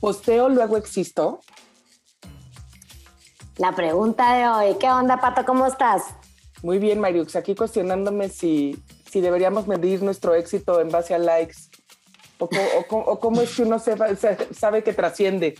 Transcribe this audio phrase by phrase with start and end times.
[0.00, 1.40] ¿Posteo luego existo?
[3.58, 5.44] La pregunta de hoy, ¿qué onda, Pato?
[5.44, 6.04] ¿Cómo estás?
[6.62, 11.56] Muy bien, Mariux, aquí cuestionándome si, si deberíamos medir nuestro éxito en base a likes
[12.40, 15.56] o, cómo es que uno sabe que trasciende.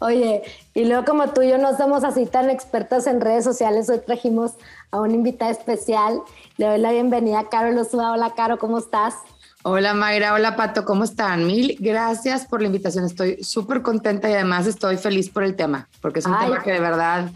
[0.00, 0.42] Oye,
[0.74, 4.00] y luego como tú y yo no somos así tan expertos en redes sociales, hoy
[4.00, 4.54] trajimos
[4.90, 6.20] a una invitada especial.
[6.56, 8.12] Le doy la bienvenida a Caro Lozúa.
[8.12, 9.14] Hola, Caro, ¿cómo estás?
[9.62, 11.46] Hola Mayra, hola Pato, ¿cómo están?
[11.46, 15.86] Mil gracias por la invitación, estoy súper contenta y además estoy feliz por el tema,
[16.00, 17.30] porque es un tema que de verdad,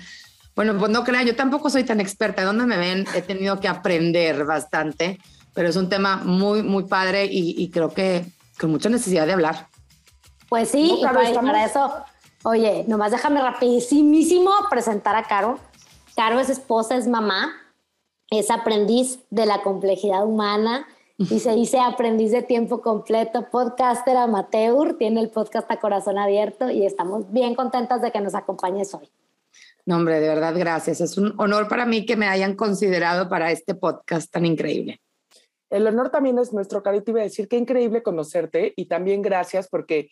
[0.57, 3.05] bueno, pues no crean, yo tampoco soy tan experta, ¿dónde me ven?
[3.15, 5.21] He tenido que aprender bastante,
[5.53, 8.25] pero es un tema muy, muy padre y, creo que
[8.59, 9.69] con mucha necesidad de hablar.
[10.49, 11.95] Pues sí, y para, eso,
[12.45, 15.59] oye, nomás déjame rapidísimo presentar a Caro.
[16.17, 17.53] Caro es esposa, es mamá,
[18.31, 20.87] es aprendiz de la complejidad humana,
[21.19, 26.71] y se dice aprendiz de tiempo completo, podcaster amateur, tiene el podcast a corazón abierto
[26.71, 29.09] y estamos bien contentas de que nos acompañes hoy.
[29.87, 31.01] No, hombre, de verdad, gracias.
[31.01, 35.01] Es un honor para mí que me hayan considerado para este podcast tan increíble.
[35.71, 39.23] El honor también es nuestro, Cari, te iba a decir qué increíble conocerte y también
[39.23, 40.09] gracias porque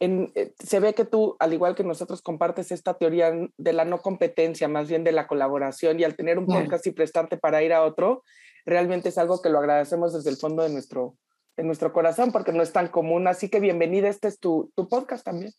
[0.00, 3.84] en, eh, se ve que tú, al igual que nosotros, compartes esta teoría de la
[3.84, 7.62] no competencia, más bien de la colaboración y al tener un podcast y prestarte para
[7.62, 8.22] ir a otro,
[8.66, 11.16] realmente es algo que lo agradecemos desde el fondo de nuestro,
[11.56, 13.28] de nuestro corazón porque no es tan común.
[13.28, 15.54] Así que bienvenida, este es tu, tu podcast también.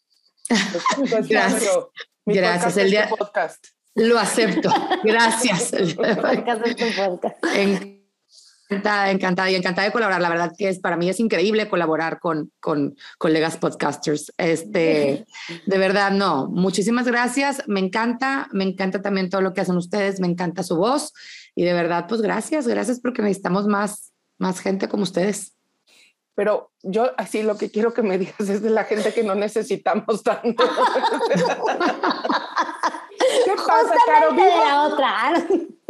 [1.29, 1.63] Gracias.
[2.25, 2.77] Gracias.
[2.77, 3.09] el día...
[3.09, 3.65] podcast.
[3.95, 4.69] Lo acepto.
[5.03, 5.73] Gracias.
[8.69, 10.21] Encantada, encantada y encantada de colaborar.
[10.21, 14.33] La verdad que es para mí es increíble colaborar con, con colegas podcasters.
[14.37, 15.25] Este,
[15.65, 16.49] de verdad, no.
[16.49, 17.63] Muchísimas gracias.
[17.67, 20.19] Me encanta, me encanta también todo lo que hacen ustedes.
[20.19, 21.13] Me encanta su voz
[21.57, 25.57] y de verdad, pues gracias, gracias porque necesitamos más, más gente como ustedes.
[26.35, 29.33] Pero yo así lo que quiero que me digas es de la gente que no
[29.33, 30.63] necesitamos tanto.
[33.43, 34.35] ¿Qué pasa, Caro?
[34.35, 34.53] Vivo,
[34.85, 35.47] otra.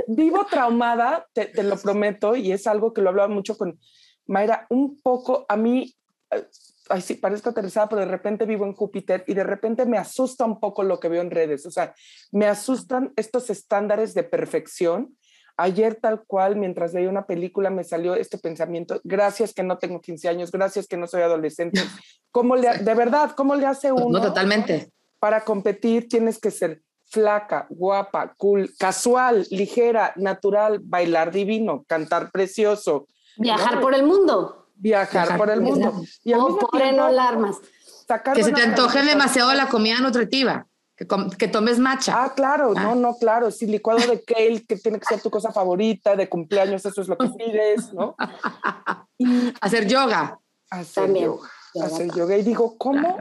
[0.08, 3.78] vivo traumada, te, te, lo prometo, y es algo que lo hablaba mucho con
[4.26, 5.94] Mayra, un poco a mí,
[6.32, 6.48] eh,
[6.88, 10.46] ay, sí, parezco aterrizada, pero de repente vivo en Júpiter y de repente me asusta
[10.46, 11.66] un poco lo que veo en redes.
[11.66, 11.94] O sea,
[12.32, 15.18] me asustan estos estándares de perfección
[15.58, 20.00] Ayer tal cual, mientras veía una película, me salió este pensamiento, gracias que no tengo
[20.00, 21.82] 15 años, gracias que no soy adolescente.
[22.32, 24.20] ¿Cómo le, de verdad, cómo le hace uno?
[24.20, 24.92] No, totalmente.
[25.20, 33.08] Para competir tienes que ser flaca, guapa, cool, casual, ligera, natural, bailar divino, cantar precioso.
[33.38, 34.68] Viajar por el mundo.
[34.76, 35.92] Viajar, por el mundo.
[36.24, 37.58] Y o por no alarmas.
[38.36, 42.24] Que se te antoje demasiado la comida nutritiva que, tomes matcha.
[42.24, 42.96] Ah, claro, no, ah.
[42.96, 46.84] no, claro, sí, licuado de kale, que tiene que ser tu cosa favorita, de cumpleaños,
[46.86, 48.16] eso es lo que pides, ¿no?
[49.62, 50.40] hacer yoga.
[50.72, 51.50] Hacer yoga.
[51.84, 52.36] Hacer yoga.
[52.36, 53.16] Y digo, ¿cómo,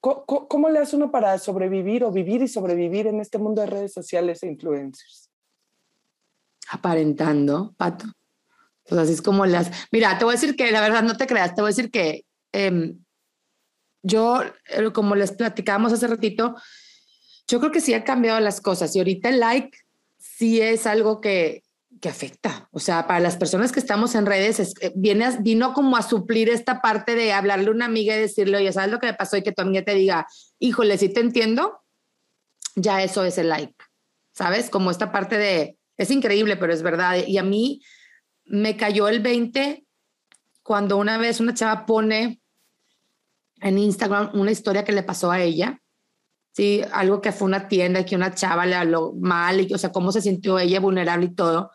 [0.00, 3.92] ¿cómo, le hace uno para sobrevivir o vivir y sobrevivir en este mundo de redes
[3.92, 5.30] sociales e influencers?
[6.70, 8.06] Aparentando, Pato.
[8.88, 9.70] Pues así es como las...
[9.92, 11.90] Mira, te voy a decir que, la verdad, no te creas, te voy a decir
[11.90, 13.03] que em,
[14.04, 16.54] yo, eh, como les platicábamos hace ratito,
[17.48, 19.76] yo creo que sí ha cambiado las cosas y ahorita el like
[20.18, 21.64] sí es algo que,
[22.00, 22.68] que afecta.
[22.70, 26.50] O sea, para las personas que estamos en redes, eh, viene, vino como a suplir
[26.50, 29.36] esta parte de hablarle a una amiga y decirle, oye, ¿sabes lo que me pasó?
[29.36, 30.26] Y que tu amiga te diga,
[30.58, 31.82] híjole, sí te entiendo,
[32.76, 33.74] ya eso es el like.
[34.32, 34.68] ¿Sabes?
[34.68, 37.16] Como esta parte de, es increíble, pero es verdad.
[37.26, 37.80] Y a mí
[38.44, 39.86] me cayó el 20
[40.62, 42.42] cuando una vez una chava pone
[43.64, 45.80] en Instagram una historia que le pasó a ella,
[46.54, 46.82] ¿sí?
[46.92, 49.90] Algo que fue una tienda y que una chava le habló mal, y, o sea,
[49.90, 51.70] cómo se sintió ella vulnerable y todo.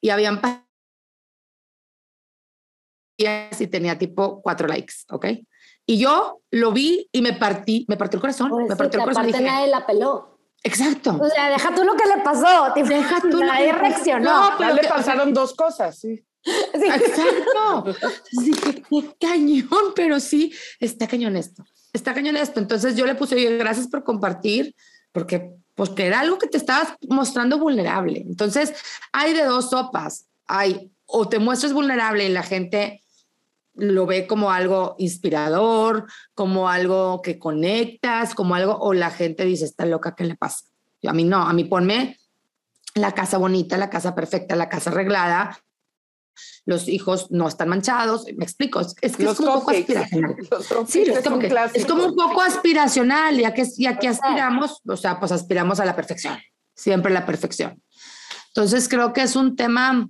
[0.00, 0.40] Y habían
[3.18, 5.26] y tenía tipo cuatro likes, ¿ok?
[5.86, 9.04] Y yo lo vi y me partí, me partió el corazón, pues me partió el
[9.04, 9.26] corazón.
[9.26, 10.38] Aparte nadie la peló.
[10.62, 11.18] Exacto.
[11.20, 12.72] O sea, deja tú lo que le pasó.
[12.74, 14.50] Deja tú nadie reaccionó.
[14.50, 16.25] No, pero le pasaron dos cosas, sí.
[16.74, 17.96] Exacto.
[18.90, 21.64] qué cañón, pero sí, está cañón esto.
[21.92, 22.60] Está cañón esto.
[22.60, 24.74] Entonces yo le puse, oye, gracias por compartir,
[25.12, 28.20] porque, pues, era algo que te estabas mostrando vulnerable.
[28.20, 28.74] Entonces,
[29.12, 30.26] hay de dos sopas.
[30.46, 33.02] Hay, o te muestras vulnerable y la gente
[33.74, 39.64] lo ve como algo inspirador, como algo que conectas, como algo, o la gente dice,
[39.64, 40.64] está loca, ¿qué le pasa?
[41.02, 42.18] Yo, a mí no, a mí ponme
[42.94, 45.58] la casa bonita, la casa perfecta, la casa arreglada,
[46.64, 50.36] los hijos no están manchados, me explico, es, que es como un poco aspiracional.
[50.88, 55.18] Sí, es como, es como, un poco aspiracional, ya que, ya que aspiramos, o sea,
[55.18, 56.38] pues aspiramos a la perfección,
[56.74, 57.82] siempre la perfección.
[58.48, 60.08] Entonces creo que es un tema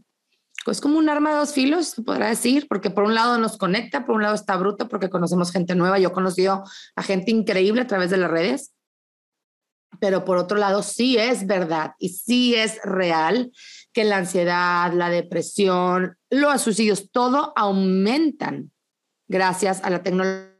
[0.66, 3.56] pues como un arma de dos filos, se podrá decir, porque por un lado nos
[3.56, 6.00] conecta, por un lado está bruto porque conocemos gente nueva.
[6.00, 6.64] Yo he conocido
[6.96, 8.72] a gente increíble a través de las redes,
[10.00, 13.50] pero por otro lado sí es verdad y sí es real
[13.92, 18.70] que la ansiedad, la depresión, los suicidios, todo aumentan
[19.28, 20.52] gracias a la tecnología.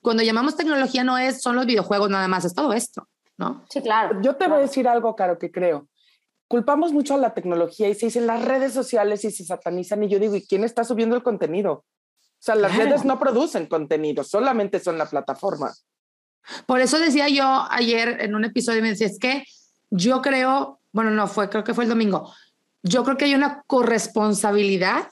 [0.00, 3.08] Cuando llamamos tecnología no es, son los videojuegos nada más, es todo esto,
[3.38, 3.64] ¿no?
[3.70, 4.20] Sí, claro.
[4.20, 5.88] Yo te voy a decir algo, Caro, que creo
[6.48, 10.08] culpamos mucho a la tecnología y se dicen las redes sociales y se satanizan y
[10.08, 11.72] yo digo, ¿y quién está subiendo el contenido?
[11.72, 11.84] O
[12.38, 15.72] sea, las redes no producen contenido, solamente son la plataforma.
[16.66, 19.44] Por eso decía yo ayer en un episodio, me decía, es que
[19.90, 22.32] yo creo, bueno, no fue, creo que fue el domingo,
[22.82, 25.08] yo creo que hay una corresponsabilidad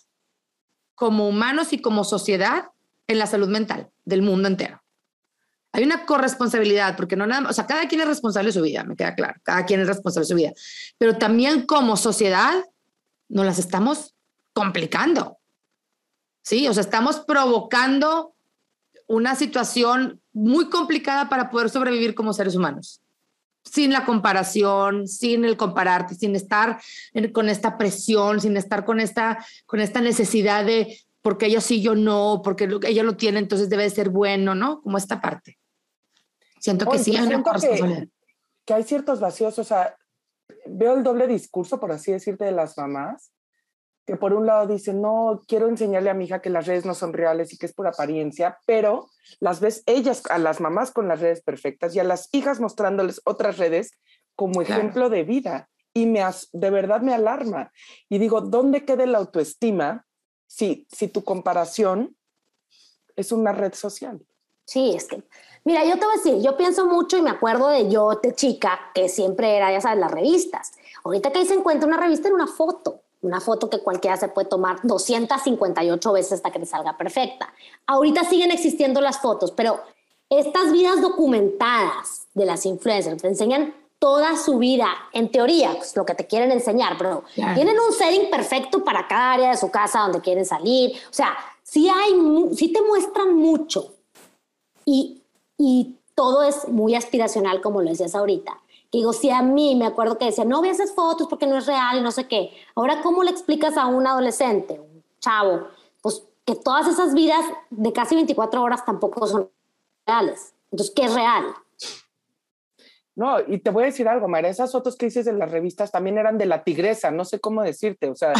[0.95, 2.67] como humanos y como sociedad
[3.07, 4.83] en la salud mental del mundo entero
[5.73, 8.85] hay una corresponsabilidad, porque no nada, o sea, cada quien es responsable de su vida,
[8.85, 10.53] me queda claro, cada quien es responsable de su vida,
[10.99, 12.53] pero también como sociedad
[13.29, 14.15] nos las estamos
[14.53, 15.39] complicando,
[16.43, 16.69] ¿sí?
[16.69, 18.35] O sea, estamos provocando
[19.13, 23.03] una situación muy complicada para poder sobrevivir como seres humanos,
[23.63, 26.81] sin la comparación, sin el compararte, sin estar
[27.33, 31.95] con esta presión, sin estar con esta, con esta necesidad de porque ella sí, yo
[31.95, 34.81] no, porque ella lo tiene, entonces debe ser bueno, ¿no?
[34.81, 35.59] Como esta parte.
[36.59, 38.09] Siento que sí hay una que,
[38.65, 39.95] que hay ciertos vacíos, o sea,
[40.67, 43.31] veo el doble discurso, por así decirte, de las mamás,
[44.07, 46.95] que por un lado dicen, no, quiero enseñarle a mi hija que las redes no
[46.95, 49.09] son reales y que es por apariencia, pero
[49.41, 53.21] las ves ellas, a las mamás con las redes perfectas y a las hijas mostrándoles
[53.25, 53.93] otras redes
[54.35, 55.69] como ejemplo de vida.
[55.95, 57.71] Y me de verdad me alarma.
[58.09, 60.07] Y digo, ¿dónde queda la autoestima
[60.47, 62.17] si, si tu comparación
[63.15, 64.25] es una red social?
[64.65, 65.23] Sí, es que
[65.65, 68.35] Mira, yo te voy a decir, yo pienso mucho y me acuerdo de yo de
[68.35, 70.73] chica, que siempre era, ya sabes, las revistas.
[71.05, 74.29] Ahorita que ahí se encuentra una revista en una foto, una foto que cualquiera se
[74.29, 77.53] puede tomar 258 veces hasta que te salga perfecta.
[77.87, 79.81] Ahorita siguen existiendo las fotos, pero
[80.29, 86.05] estas vidas documentadas de las influencers te enseñan toda su vida, en teoría, pues lo
[86.05, 90.01] que te quieren enseñar, pero tienen un setting perfecto para cada área de su casa
[90.01, 90.91] donde quieren salir.
[91.09, 93.95] O sea, sí, hay, sí te muestran mucho.
[94.85, 95.23] Y
[95.65, 98.59] y todo es muy aspiracional, como lo decías ahorita.
[98.93, 101.57] Que digo, si a mí me acuerdo que decía, no veas esas fotos porque no
[101.57, 102.53] es real y no sé qué.
[102.77, 105.67] Ahora, ¿cómo le explicas a un adolescente, un chavo,
[106.03, 109.51] pues que todas esas vidas de casi 24 horas tampoco son
[110.07, 110.55] reales?
[110.71, 111.55] Entonces, ¿qué es real?
[113.15, 115.93] No, y te voy a decir algo, María, esas fotos que dices en las revistas
[115.93, 118.33] también eran de la tigresa, no sé cómo decirte, o sea,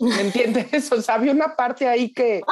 [0.00, 0.92] ¿me entiendes?
[0.92, 2.42] O sea, había una parte ahí que,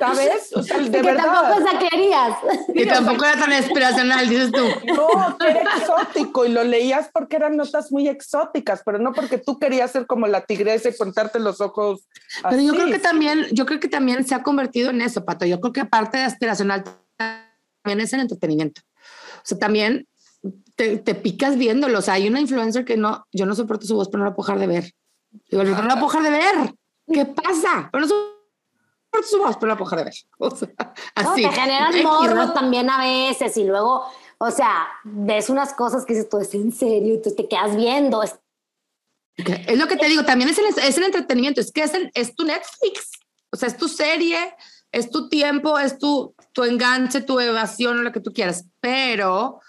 [0.00, 0.52] ¿sabes?
[0.54, 2.36] O sea, de que tampoco esa querías.
[2.74, 4.64] Y tampoco era tan inspiracional, dices tú.
[4.86, 9.58] No, era exótico y lo leías porque eran notas muy exóticas, pero no porque tú
[9.58, 12.08] querías ser como la tigresa y contarte los ojos.
[12.48, 15.46] Pero yo creo que también, yo creo que también se ha convertido en eso, Pato.
[15.46, 16.82] Yo creo que aparte de aspiracional
[17.16, 18.82] también es el entretenimiento.
[19.36, 20.06] O sea, también
[20.82, 21.98] te, te, picas viéndolo.
[21.98, 24.34] O sea, hay una influencer que no, yo no soporto su voz, pero no la
[24.34, 24.92] puedo dejar de ver.
[25.50, 26.74] Digo, no la puedo dejar de ver.
[27.12, 27.88] ¿Qué pasa?
[27.92, 30.14] Pero no soporto su voz, pero no la puedo dejar de ver.
[30.38, 30.68] O sea,
[31.14, 31.42] así.
[31.42, 34.04] No, te generan morro también a veces y luego,
[34.38, 37.76] o sea, ves unas cosas que dices, tú es en serio, y tú te quedas
[37.76, 38.22] viendo.
[38.22, 38.38] Es,
[39.36, 42.10] es lo que te digo, también es el, es el entretenimiento, es que es, el,
[42.14, 43.12] es tu Netflix,
[43.50, 44.54] o sea, es tu serie,
[44.90, 49.60] es tu tiempo, es tu, tu enganche, tu evasión, lo que tú quieras, pero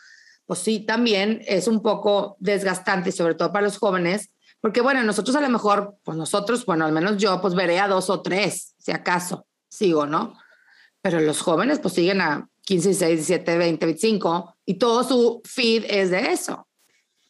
[0.54, 4.30] pues sí, también es un poco desgastante, sobre todo para los jóvenes,
[4.62, 7.88] porque bueno, nosotros a lo mejor, pues nosotros, bueno, al menos yo, pues veré a
[7.88, 10.38] dos o tres, si acaso, sigo, ¿no?
[11.02, 15.86] Pero los jóvenes pues siguen a 15, 16, 17, 20, 25 y todo su feed
[15.90, 16.68] es de eso.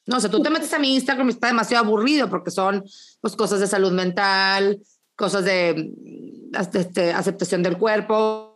[0.06, 2.84] No, o sea, tú te metes a mi Instagram y está demasiado aburrido porque son
[3.22, 4.82] pues cosas de salud mental,
[5.16, 8.53] cosas de, de este, aceptación del cuerpo,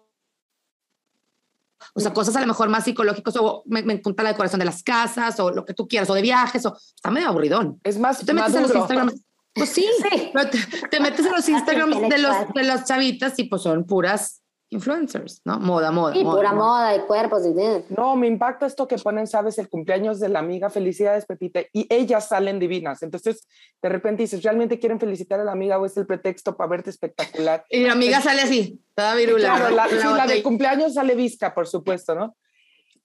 [1.98, 4.66] o sea, cosas a lo mejor más psicológicas, o me, me encanta la decoración de
[4.66, 7.80] las casas, o lo que tú quieras, o de viajes, o está medio aburridón.
[7.84, 9.12] Es más, te metes en los Instagram.
[9.56, 9.88] Pues sí,
[10.92, 15.42] Te, metes en los Instagram de, los, de las chavitas y pues son puras influencers,
[15.46, 15.60] ¿no?
[15.60, 16.14] Moda, moda.
[16.14, 17.44] Sí, pura moda, de cuerpos.
[17.46, 17.94] Y.
[17.94, 21.88] No, me impacta esto que ponen, sabes, el cumpleaños de la amiga, felicidades, Pepita, y
[21.90, 23.02] ellas salen divinas.
[23.04, 23.48] Entonces,
[23.82, 26.90] de repente dices, ¿realmente quieren felicitar a la amiga o es el pretexto para verte
[26.90, 27.66] espectacular?
[27.70, 29.56] Y la amiga sale así, toda virula.
[29.56, 32.36] Claro, la, la, del cumpleaños sale visca, por supuesto, ¿no?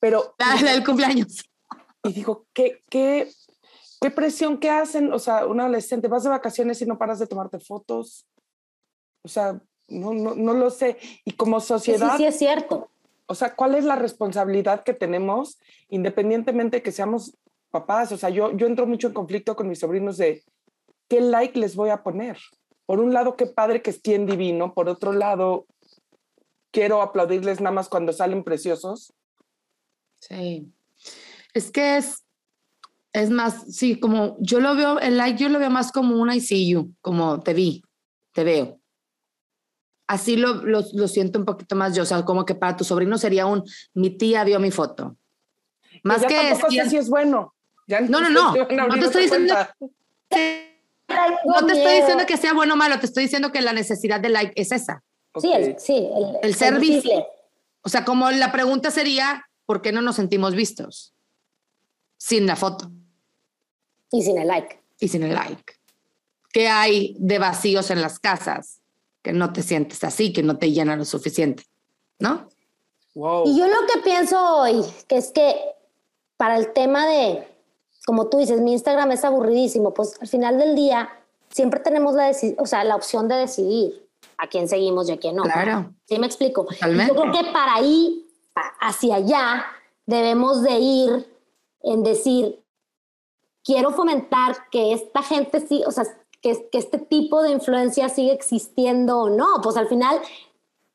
[0.00, 0.34] Pero...
[0.38, 1.48] La, del cumpleaños.
[2.02, 3.30] Y digo, ¿qué, qué,
[4.00, 5.12] qué presión que hacen?
[5.12, 8.26] O sea, un adolescente, vas de vacaciones y no paras de tomarte fotos.
[9.24, 10.98] O sea, no, no, no lo sé.
[11.24, 12.12] Y como sociedad...
[12.12, 12.90] Sí, sí, es cierto.
[13.26, 15.58] O sea, ¿cuál es la responsabilidad que tenemos
[15.88, 17.36] independientemente de que seamos
[17.70, 18.12] papás?
[18.12, 20.42] O sea, yo, yo entro mucho en conflicto con mis sobrinos de
[21.08, 22.38] qué like les voy a poner.
[22.86, 25.66] por un lado, qué padre que estén divino, por otro lado,
[26.72, 29.12] quiero aplaudirles nada más cuando salen preciosos.
[30.18, 30.70] Sí.
[31.54, 32.24] Es que es,
[33.12, 36.36] es más, sí, como yo lo veo, el like yo lo veo más como una
[36.36, 37.82] I see you, como te vi,
[38.32, 38.81] te veo.
[40.12, 42.84] Así lo, lo, lo siento un poquito más yo, o sea, como que para tu
[42.84, 43.64] sobrino sería un,
[43.94, 45.16] mi tía vio mi foto.
[46.02, 47.54] Más que, tampoco sé si es bueno.
[47.86, 48.54] no, no, no.
[48.54, 49.54] No te estoy diciendo.
[51.46, 54.20] No te estoy diciendo que sea bueno o malo, te estoy diciendo que la necesidad
[54.20, 55.02] de like es esa.
[55.40, 56.06] Sí, el, sí,
[56.42, 57.26] el, servicio.
[57.80, 61.14] O sea, como la pregunta sería, ¿por qué no nos sentimos vistos?
[62.18, 62.92] Sin la foto.
[64.10, 64.78] Y sin el like.
[65.00, 65.72] Y sin el like.
[66.52, 68.81] ¿Qué hay de vacíos en las casas?
[69.22, 71.64] Que no te sientes así, que no te llena lo suficiente,
[72.18, 72.48] ¿no?
[73.14, 75.54] Y yo lo que pienso hoy, que es que
[76.36, 77.46] para el tema de,
[78.06, 81.10] como tú dices, mi Instagram es aburridísimo, pues al final del día
[81.50, 85.36] siempre tenemos la, o sea, la opción de decidir a quién seguimos y a quién
[85.36, 85.42] no.
[85.42, 85.92] Claro.
[86.08, 86.66] ¿Sí me explico?
[86.70, 88.26] Yo creo que para ahí,
[88.80, 89.66] hacia allá,
[90.06, 91.36] debemos de ir
[91.82, 92.62] en decir,
[93.62, 96.04] quiero fomentar que esta gente sí, o sea,
[96.42, 99.60] que, que este tipo de influencia sigue existiendo o no.
[99.62, 100.20] Pues al final,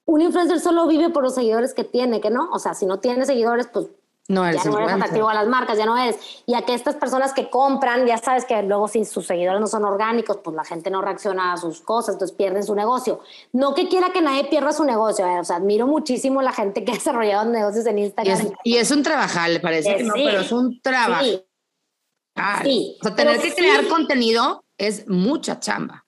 [0.05, 2.49] un influencer solo vive por los seguidores que tiene, que no.
[2.51, 3.87] O sea, si no tiene seguidores, pues
[4.29, 6.17] no eres ya no eres atractivo a las marcas, ya no eres.
[6.45, 9.67] Y a que estas personas que compran, ya sabes que luego si sus seguidores no
[9.67, 13.21] son orgánicos, pues la gente no reacciona a sus cosas, entonces pierden su negocio.
[13.53, 16.83] No que quiera que nadie pierda su negocio, eh, o sea, admiro muchísimo la gente
[16.83, 18.51] que ha desarrollado negocios en Instagram.
[18.63, 21.23] Y es, un trabajar, le parece que no, pero es un trabajo.
[22.63, 22.97] Sí.
[22.99, 26.05] O sea, tener que crear contenido es mucha chamba.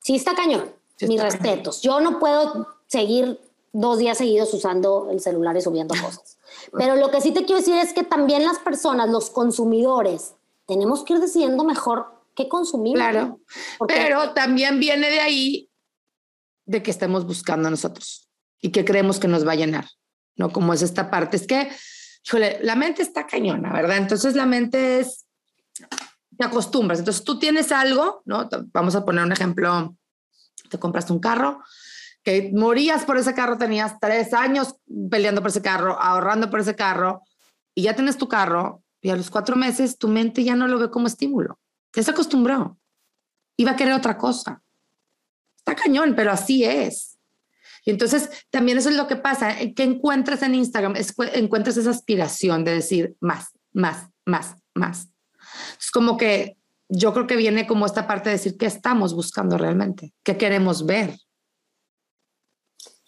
[0.00, 0.72] Sí, está cañón.
[1.00, 1.80] Mis respetos.
[1.82, 3.40] Yo no puedo seguir
[3.72, 6.38] dos días seguidos usando el celular y subiendo cosas.
[6.72, 10.34] Pero lo que sí te quiero decir es que también las personas, los consumidores,
[10.66, 12.94] tenemos que ir decidiendo mejor qué consumir.
[12.94, 13.40] Claro,
[13.86, 15.70] pero también viene de ahí
[16.64, 18.28] de que estemos buscando nosotros
[18.60, 19.86] y que creemos que nos va a llenar,
[20.36, 20.52] ¿no?
[20.52, 21.36] Como es esta parte.
[21.36, 21.70] Es que,
[22.24, 23.96] híjole, la mente está cañona, ¿verdad?
[23.96, 25.26] Entonces la mente es,
[26.40, 26.98] te acostumbras.
[26.98, 28.48] Entonces tú tienes algo, ¿no?
[28.72, 29.94] Vamos a poner un ejemplo,
[30.70, 31.62] te compraste un carro,
[32.22, 34.76] que morías por ese carro, tenías tres años
[35.10, 37.22] peleando por ese carro, ahorrando por ese carro,
[37.74, 40.78] y ya tienes tu carro, y a los cuatro meses tu mente ya no lo
[40.78, 41.58] ve como estímulo.
[41.94, 42.78] Ya se acostumbró.
[43.58, 44.62] Iba a querer otra cosa.
[45.58, 47.18] Está cañón, pero así es.
[47.84, 50.94] Y entonces también eso es lo que pasa, eh, que encuentras en Instagram,
[51.34, 55.10] encuentras esa aspiración de decir más, más, más, más.
[55.78, 56.56] Es como que
[56.88, 60.86] yo creo que viene como esta parte de decir qué estamos buscando realmente, qué queremos
[60.86, 61.16] ver.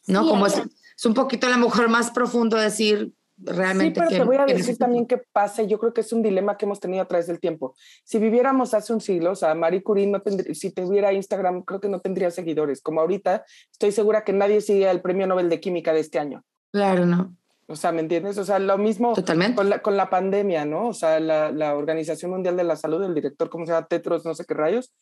[0.06, 0.26] ¿no?
[0.26, 4.00] Como es, es, un poquito a lo mejor más profundo decir realmente.
[4.00, 5.62] Sí, pero te voy a decir también qué pasa.
[5.62, 7.74] Yo creo que es un dilema que hemos tenido a través del tiempo.
[8.04, 11.80] Si viviéramos hace un siglo, o sea, Marie Curie no tendría, si tuviera Instagram, creo
[11.80, 12.80] que no tendría seguidores.
[12.80, 16.44] Como ahorita, estoy segura que nadie sigue el premio Nobel de Química de este año.
[16.72, 17.36] Claro, no.
[17.72, 18.36] O sea, ¿me entiendes?
[18.36, 19.56] O sea, lo mismo Totalmente.
[19.56, 20.88] Con, la, con la pandemia, ¿no?
[20.88, 23.86] O sea, la, la Organización Mundial de la Salud, el director, ¿cómo se llama?
[23.86, 24.92] Tetros, no sé qué rayos,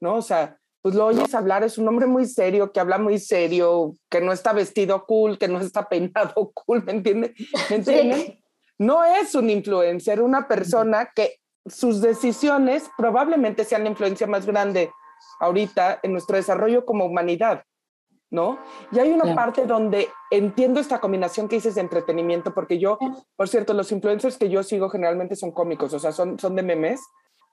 [0.00, 0.14] ¿no?
[0.14, 3.94] O sea, pues lo oyes hablar, es un hombre muy serio, que habla muy serio,
[4.08, 7.32] que no está vestido cool, que no está peinado cool, ¿me entiendes?
[7.68, 8.42] ¿Me
[8.78, 14.92] No es un influencer, una persona que sus decisiones probablemente sean la influencia más grande
[15.40, 17.64] ahorita en nuestro desarrollo como humanidad,
[18.30, 18.58] ¿no?
[18.92, 22.98] Y hay una parte donde entiendo esta combinación que dices de entretenimiento, porque yo,
[23.36, 26.62] por cierto, los influencers que yo sigo generalmente son cómicos, o sea, son, son de
[26.62, 27.00] memes,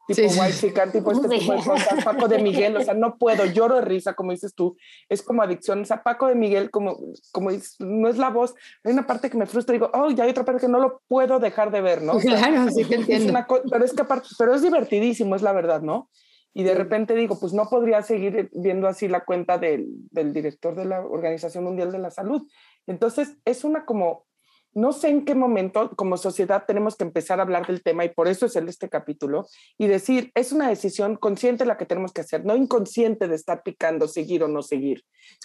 [0.07, 3.45] tipo sí, White tipo este tipo de cosas, Paco de Miguel, o sea, no puedo,
[3.45, 4.77] lloro de risa, como dices tú,
[5.09, 6.97] es como adicción, o sea, Paco de Miguel, como,
[7.31, 8.53] como no es la voz,
[8.83, 11.01] hay una parte que me frustra, digo, oh, ya hay otra parte que no lo
[11.07, 12.17] puedo dejar de ver, ¿no?
[12.19, 13.33] claro, sí te entiendo.
[13.69, 16.09] pero es que aparte, pero es divertidísimo, es la verdad, ¿no?
[16.57, 20.75] Y de repente digo, pues no podría seguir viendo así la cuenta del, del director
[20.75, 22.49] de la Organización Mundial de la Salud.
[22.87, 24.25] Entonces, es una como
[24.73, 28.09] no sé en qué momento como sociedad tenemos que empezar a hablar del tema y
[28.09, 29.45] por eso es el este capítulo
[29.77, 33.61] y decir, es una decisión consciente la que tenemos que hacer, no inconsciente de estar
[33.61, 35.03] picando, seguir o no seguir.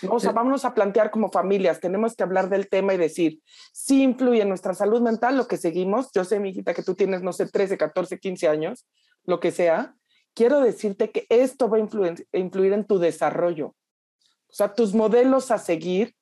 [0.09, 3.41] O sea, vámonos a plantear como familias, tenemos que hablar del tema y decir,
[3.73, 6.11] si influye en nuestra salud mental lo que seguimos.
[6.15, 8.87] Yo sé, mi hijita, que tú tienes, no sé, 13, 14, 15 años,
[9.25, 9.95] lo que sea.
[10.35, 13.75] Quiero decirte que esto va a influir, influir en tu desarrollo.
[14.49, 16.15] O sea, tus modelos a seguir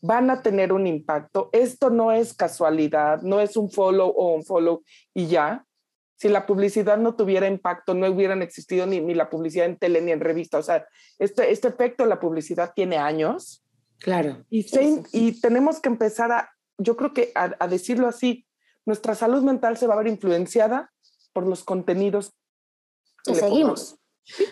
[0.00, 1.48] van a tener un impacto.
[1.52, 4.82] Esto no es casualidad, no es un follow o un follow
[5.14, 5.64] y ya.
[6.16, 10.00] Si la publicidad no tuviera impacto, no hubieran existido ni, ni la publicidad en tele
[10.00, 10.58] ni en revista.
[10.58, 10.86] O sea,
[11.18, 13.64] este, este efecto de la publicidad tiene años.
[13.98, 14.44] Claro.
[14.50, 14.66] Y,
[15.12, 18.46] y tenemos que empezar a, yo creo que a, decirlo así,
[18.84, 20.92] nuestra salud mental se va a ver influenciada
[21.32, 22.32] por los contenidos
[23.24, 23.96] seguimos.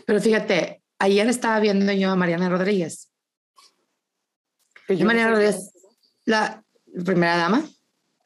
[0.07, 3.11] Pero fíjate, ayer estaba viendo yo a Mariana Rodríguez.
[4.89, 5.73] Mariana Rodríguez,
[6.25, 6.65] la
[7.05, 7.65] primera dama.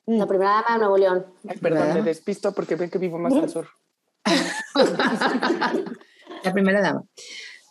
[0.06, 1.26] La primera dama de Nuevo León.
[1.60, 3.68] perdón, me despisto porque ven que vivo más al sur.
[6.44, 7.04] la primera dama.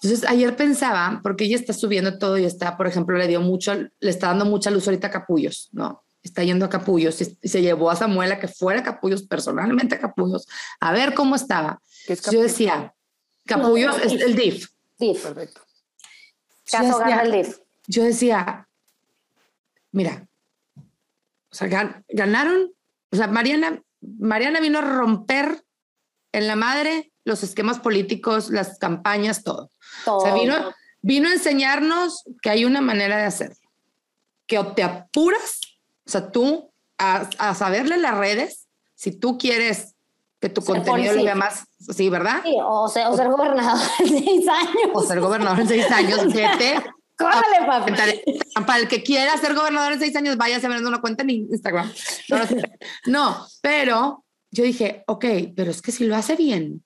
[0.01, 3.73] Entonces, ayer pensaba, porque ella está subiendo todo y está, por ejemplo, le dio mucho,
[3.73, 6.02] le está dando mucha luz ahorita a Capullos, ¿no?
[6.23, 9.95] Está yendo a Capullos y, se llevó a Samuel a que fuera a Capullos, personalmente
[9.95, 10.47] a Capullos,
[10.79, 11.81] a ver cómo estaba.
[12.31, 12.93] Yo decía,
[13.45, 14.69] Capullos es el DIF.
[14.97, 15.21] DIF.
[15.21, 15.61] Perfecto.
[16.71, 17.59] Caso gana el DIF.
[17.87, 18.67] Yo decía,
[19.91, 20.27] mira,
[21.51, 21.67] o sea,
[22.09, 22.71] ganaron,
[23.11, 25.63] o sea, Mariana, Mariana vino a romper
[26.31, 29.69] en la madre los esquemas políticos, las campañas, todo.
[30.05, 33.69] O sea, vino, vino a enseñarnos que hay una manera de hacerlo.
[34.45, 35.61] Que o te apuras,
[36.05, 39.93] o sea, tú a, a saberle las redes, si tú quieres
[40.43, 42.41] que tu contenido lo vea más, sí, ¿verdad?
[42.43, 44.91] Sí, o, ser, gobernador en seis años.
[44.93, 46.83] O ser gobernador en seis años, vete.
[47.17, 47.93] Córrele, papi.
[48.65, 51.89] Para el que quiera ser gobernador en seis años, vaya a una cuenta en Instagram.
[53.05, 56.83] no, pero yo dije, ok, pero es que si lo hace bien,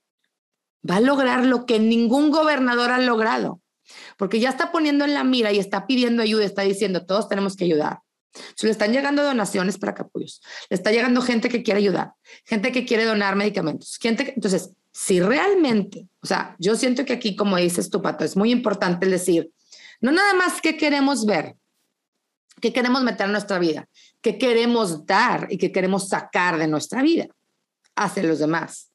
[0.88, 3.62] va a lograr lo que ningún gobernador ha logrado,
[4.18, 7.56] porque ya está poniendo en la mira y está pidiendo ayuda, está diciendo, todos tenemos
[7.56, 8.02] que ayudar.
[8.56, 12.14] Se le están llegando donaciones para capullos, le está llegando gente que quiere ayudar,
[12.46, 17.36] gente que quiere donar medicamentos, gente entonces, si realmente, o sea, yo siento que aquí,
[17.36, 19.52] como dices tu Pato, es muy importante decir,
[20.02, 21.56] no nada más qué queremos ver,
[22.62, 23.88] qué queremos meter en nuestra vida,
[24.22, 27.28] qué queremos dar y qué queremos sacar de nuestra vida
[27.96, 28.92] hacia los demás.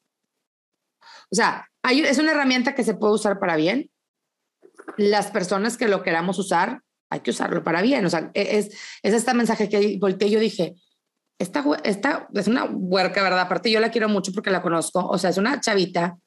[1.31, 3.89] O sea, es una herramienta que se puede usar para bien.
[4.97, 6.81] Las personas que lo queramos usar,
[7.13, 8.03] hay que usarlo para bien.
[8.05, 8.71] O sea, e, es,
[9.03, 10.75] es este mensaje que volteé yo dije,
[11.37, 13.41] esta, esta es una huerca, ¿verdad?
[13.41, 15.05] Aparte yo la quiero mucho porque la conozco.
[15.07, 16.17] O sea, es una chavita,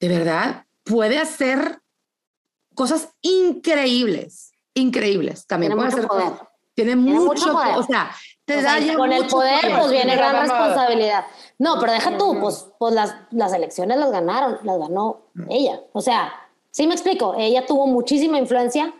[0.00, 1.80] de verdad, puede hacer
[2.74, 5.46] cosas increíbles, increíbles.
[5.46, 6.32] También puede hacer poder.
[6.74, 7.76] Tiene, mucho, poder.
[7.76, 8.10] O sea,
[8.46, 11.26] te da Con el poder, pues viene gran responsabilidad.
[11.58, 15.80] No, pero deja tú, pues, pues las, las elecciones las ganaron, las ganó ella.
[15.92, 16.32] O sea,
[16.70, 18.94] sí me explico, ella tuvo muchísima influencia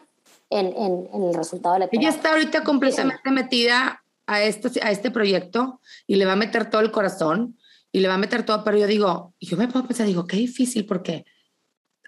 [0.51, 2.05] en, en, en el resultado electoral.
[2.05, 6.69] Ella está ahorita completamente metida a este, a este proyecto y le va a meter
[6.71, 7.59] todo el corazón
[7.93, 10.37] y le va a meter todo, pero yo digo, yo me puedo pensar, digo, qué
[10.37, 11.25] difícil porque,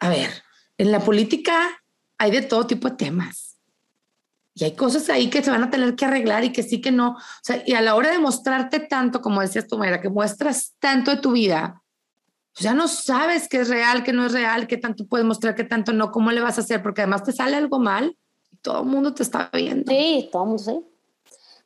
[0.01, 0.31] a ver,
[0.79, 1.69] en la política
[2.19, 3.53] hay de todo tipo de temas
[4.55, 6.93] y hay cosas ahí que se van a tener que arreglar y que sí que
[6.93, 7.13] no.
[7.13, 10.75] O sea, y a la hora de mostrarte tanto, como decías tú, Mayra, que muestras
[10.79, 11.83] tanto de tu vida,
[12.53, 15.55] pues ya no sabes qué es real, qué no es real, qué tanto puedes mostrar,
[15.55, 18.17] qué tanto no, cómo le vas a hacer, porque además te sale algo mal
[18.63, 19.91] todo el mundo te está viendo.
[19.91, 20.87] Sí, todo el mundo sí.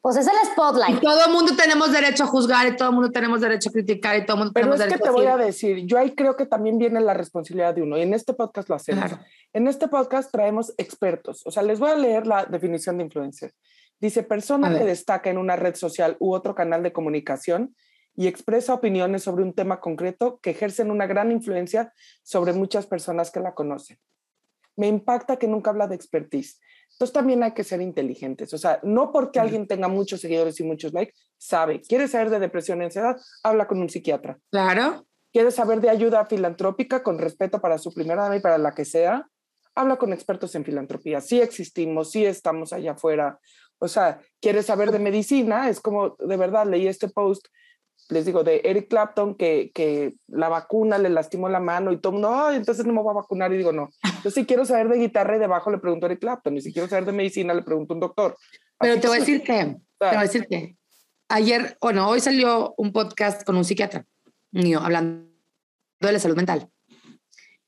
[0.00, 0.98] Pues es el spotlight.
[0.98, 3.72] Y todo el mundo tenemos derecho a juzgar y todo el mundo tenemos derecho a
[3.72, 6.14] criticar y todo el mundo Pero tenemos es que te voy a decir, yo ahí
[6.14, 9.10] creo que también viene la responsabilidad de uno y en este podcast lo hacemos.
[9.52, 13.52] En este podcast traemos expertos, o sea, les voy a leer la definición de influencer.
[13.98, 17.74] Dice, persona que destaca en una red social u otro canal de comunicación
[18.14, 23.32] y expresa opiniones sobre un tema concreto que ejercen una gran influencia sobre muchas personas
[23.32, 23.98] que la conocen.
[24.76, 26.60] Me impacta que nunca habla de expertise
[26.96, 28.54] entonces también hay que ser inteligentes.
[28.54, 31.82] O sea, no porque alguien tenga muchos seguidores y muchos likes, sabe.
[31.82, 33.18] ¿Quieres saber de depresión y ansiedad?
[33.42, 34.38] Habla con un psiquiatra.
[34.50, 35.06] Claro.
[35.30, 38.86] ¿Quieres saber de ayuda filantrópica con respeto para su primera dama y para la que
[38.86, 39.28] sea?
[39.74, 41.20] Habla con expertos en filantropía.
[41.20, 43.38] Sí existimos, sí estamos allá afuera.
[43.78, 45.68] O sea, ¿quieres saber de medicina?
[45.68, 47.48] Es como, de verdad, leí este post
[48.08, 52.12] les digo, de Eric Clapton, que, que la vacuna le lastimó la mano y todo
[52.12, 53.52] mundo, entonces no me voy a vacunar.
[53.52, 53.90] Y digo, no.
[54.24, 56.56] Yo si quiero saber de guitarra y debajo le pregunto a Eric Clapton.
[56.56, 58.36] Y si quiero saber de medicina le pregunto a un doctor.
[58.78, 60.76] Pero te voy a decir que, te voy a decir que
[61.28, 64.06] ayer, bueno, hoy salió un podcast con un psiquiatra
[64.52, 65.26] mío hablando
[66.00, 66.68] de la salud mental.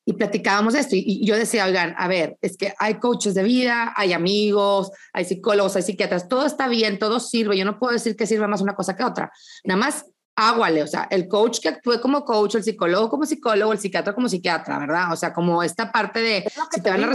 [0.05, 3.43] Y platicábamos de esto y, yo decía, oigan, a ver, es que hay coaches de
[3.43, 7.59] vida, hay amigos, hay psicólogos, hay psiquiatras, todo está bien, todo sirve.
[7.59, 9.31] Yo no puedo decir que sirva más una cosa que otra.
[9.65, 10.07] Nada más
[10.41, 14.15] águale, o sea, el coach que actúe como coach, el psicólogo como psicólogo, el psiquiatra
[14.15, 15.13] como psiquiatra, ¿verdad?
[15.13, 17.13] O sea, como esta parte de si te, van a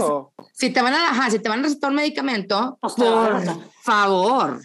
[0.52, 3.42] si te, van a si te van a recetar un medicamento, pues por
[3.82, 4.60] favor.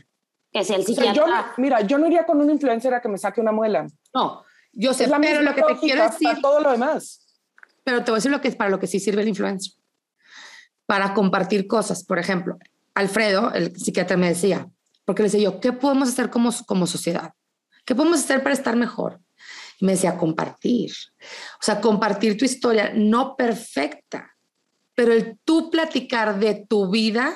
[0.51, 1.53] Que sea el psiquiatra.
[1.55, 3.87] mira, yo no iría con un influencer a que me saque una muela.
[4.13, 4.43] No,
[4.73, 6.29] yo sé, pero lo que te quiero decir.
[6.41, 7.25] todo lo demás.
[7.85, 9.71] Pero te voy a decir lo que es para lo que sí sirve el influencer.
[10.85, 12.03] Para compartir cosas.
[12.03, 12.57] Por ejemplo,
[12.93, 14.67] Alfredo, el psiquiatra, me decía,
[15.05, 17.33] porque le decía yo, ¿qué podemos hacer como, como sociedad?
[17.89, 19.19] ¿Qué podemos hacer para estar mejor?
[19.79, 20.91] Y me decía, compartir.
[21.59, 24.37] O sea, compartir tu historia, no perfecta,
[24.93, 27.35] pero el tú platicar de tu vida,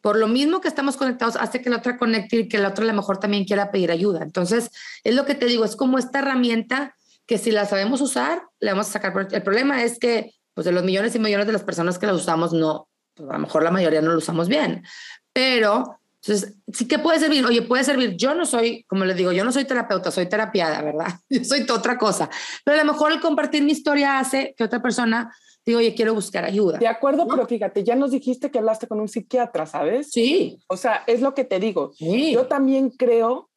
[0.00, 2.84] por lo mismo que estamos conectados, hace que la otra conecte y que la otra
[2.84, 4.22] a lo mejor también quiera pedir ayuda.
[4.22, 4.70] Entonces,
[5.02, 6.94] es lo que te digo, es como esta herramienta
[7.26, 9.26] que si la sabemos usar, le vamos a sacar.
[9.32, 12.14] El problema es que pues de los millones y millones de las personas que la
[12.14, 14.84] usamos, no, pues a lo mejor la mayoría no lo usamos bien,
[15.32, 17.44] pero entonces, sí que puede servir.
[17.44, 18.16] Oye, puede servir.
[18.16, 21.08] Yo no soy, como les digo, yo no soy terapeuta, soy terapiada, ¿verdad?
[21.28, 22.30] Yo soy otra cosa.
[22.64, 25.34] Pero a lo mejor el compartir mi historia hace que otra persona
[25.66, 26.78] diga, oye, quiero buscar ayuda.
[26.78, 30.10] De acuerdo, pero fíjate, ya nos dijiste que hablaste con un psiquiatra, ¿sabes?
[30.12, 30.58] Sí.
[30.68, 31.92] O sea, es lo que te digo.
[31.94, 32.32] Sí.
[32.32, 33.50] Yo también creo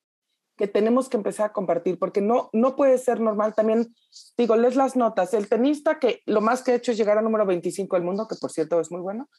[0.58, 3.54] que tenemos que empezar a compartir, porque no, no puede ser normal.
[3.56, 3.96] También,
[4.38, 5.34] digo, lees las notas.
[5.34, 8.28] El tenista que lo más que ha hecho es llegar al número 25 del mundo,
[8.28, 9.30] que por cierto es muy bueno,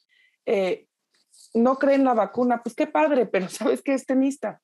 [0.47, 0.87] eh,
[1.55, 4.61] no cree en la vacuna, pues qué padre, pero ¿sabes qué es tenista?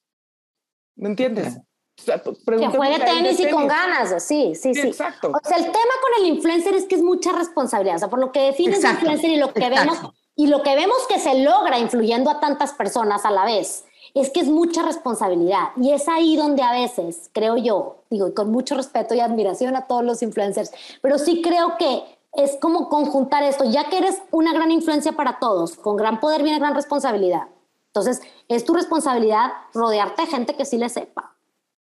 [0.97, 1.59] ¿Me entiendes?
[1.97, 5.31] O que juegue tenis y con ganas, sí, sí, sí, Exacto.
[5.31, 8.19] O sea, el tema con el influencer es que es mucha responsabilidad, o sea, por
[8.19, 9.99] lo que defines influencer y lo que vemos
[10.37, 14.31] y lo que vemos que se logra influyendo a tantas personas a la vez, es
[14.31, 15.69] que es mucha responsabilidad.
[15.77, 19.77] Y es ahí donde a veces, creo yo, digo, y con mucho respeto y admiración
[19.77, 22.03] a todos los influencers, pero sí creo que
[22.37, 26.43] es como conjuntar esto, ya que eres una gran influencia para todos, con gran poder
[26.43, 27.49] viene gran responsabilidad.
[27.89, 31.37] Entonces, es tu responsabilidad rodearte de gente que sí le sepa.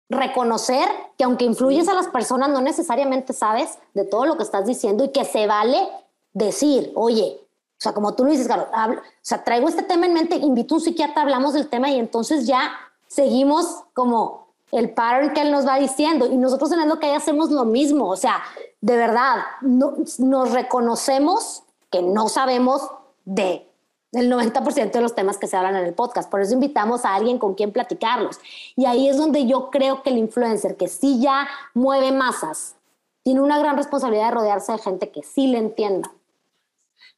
[0.08, 0.88] Reconocer
[1.18, 5.04] que aunque influyes a las personas, no necesariamente sabes de todo lo que estás diciendo
[5.04, 5.88] y que se vale
[6.32, 10.14] decir, oye, o sea, como tú lo dices, Carlos, o sea, traigo este tema en
[10.14, 12.70] mente, invito a un psiquiatra, hablamos del tema y entonces ya
[13.08, 14.43] seguimos como
[14.78, 18.08] el pattern que él nos va diciendo y nosotros en lo que hacemos lo mismo,
[18.08, 18.42] o sea,
[18.80, 22.82] de verdad, no, nos reconocemos que no sabemos
[23.24, 23.70] de
[24.12, 26.30] el 90% de los temas que se hablan en el podcast.
[26.30, 28.38] Por eso invitamos a alguien con quien platicarlos.
[28.76, 32.76] Y ahí es donde yo creo que el influencer, que sí ya mueve masas,
[33.22, 36.12] tiene una gran responsabilidad de rodearse de gente que sí le entienda.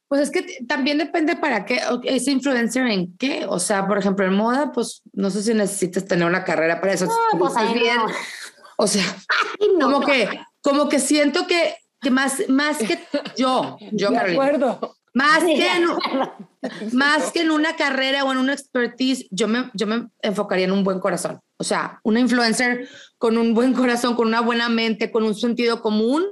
[0.07, 3.45] Pues es que también depende para qué, es influencer en qué.
[3.47, 6.93] O sea, por ejemplo, en moda, pues no sé si necesitas tener una carrera para
[6.93, 7.05] eso.
[7.05, 7.99] No, pues bien.
[8.77, 9.03] O sea,
[9.81, 10.29] como que
[10.67, 12.99] como que siento que, que más, más que
[13.37, 14.97] yo, yo, de acuerdo.
[15.13, 15.87] Más que, en,
[16.91, 20.73] más que en una carrera o en una expertise, yo me, yo me enfocaría en
[20.73, 21.39] un buen corazón.
[21.57, 25.81] O sea, una influencer con un buen corazón, con una buena mente, con un sentido
[25.81, 26.25] común.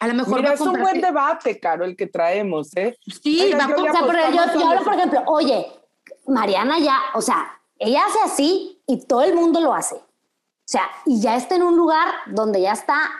[0.00, 2.98] A lo mejor Mira, es un buen debate, Caro, el que traemos, ¿eh?
[3.22, 5.66] Sí, yo, yo hablo, por ejemplo, oye,
[6.26, 9.94] Mariana ya, o sea, ella hace así y todo el mundo lo hace.
[9.94, 13.10] O sea, y ya está en un lugar donde ya está